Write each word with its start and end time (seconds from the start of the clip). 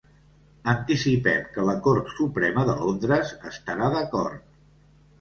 Anticipem 0.71 1.43
que 1.59 1.67
la 1.69 1.77
Cort 1.89 2.11
Suprema 2.15 2.67
de 2.73 2.77
Londres 2.83 3.37
estarà 3.55 3.95
d'acord. 3.99 4.55